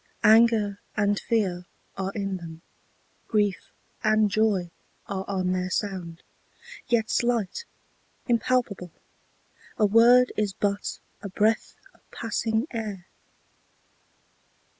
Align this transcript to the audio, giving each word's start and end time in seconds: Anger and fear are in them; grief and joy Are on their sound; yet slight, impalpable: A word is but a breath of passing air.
Anger 0.23 0.79
and 0.97 1.19
fear 1.19 1.67
are 1.95 2.11
in 2.13 2.37
them; 2.37 2.63
grief 3.27 3.69
and 4.03 4.31
joy 4.31 4.71
Are 5.05 5.23
on 5.27 5.51
their 5.51 5.69
sound; 5.69 6.23
yet 6.87 7.11
slight, 7.11 7.65
impalpable: 8.27 8.89
A 9.77 9.85
word 9.85 10.31
is 10.35 10.53
but 10.53 10.97
a 11.21 11.29
breath 11.29 11.75
of 11.93 12.01
passing 12.09 12.65
air. 12.71 13.05